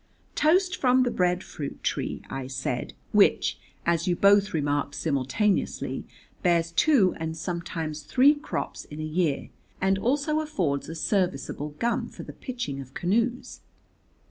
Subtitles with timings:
[0.33, 6.05] "Toast from the bread fruit tree," I said, "which (as you both remarked simultaneously)
[6.41, 12.09] bears two and sometimes three crops in a year, and also affords a serviceable gum
[12.09, 13.59] for the pitching of canoes."